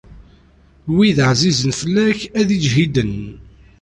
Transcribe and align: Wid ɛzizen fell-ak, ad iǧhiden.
Wid 0.95 1.17
ɛzizen 1.31 1.71
fell-ak, 1.81 2.19
ad 2.39 2.49
iǧhiden. 2.57 3.15